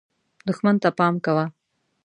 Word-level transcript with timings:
دښمن 0.47 0.75
ته 0.83 0.89
پام 0.97 1.15
کوه. 1.25 1.45